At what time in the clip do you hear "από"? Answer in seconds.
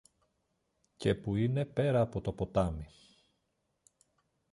2.01-2.21